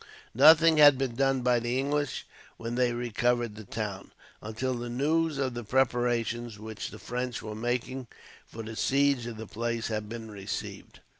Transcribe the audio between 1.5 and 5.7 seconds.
the English when they recovered the town, until the news of the